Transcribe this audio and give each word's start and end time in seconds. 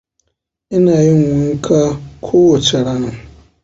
Ina 0.75 0.95
yin 1.05 1.23
wanka 1.31 1.79
ko 2.23 2.33
wacce 2.49 2.77
rana. 2.85 3.11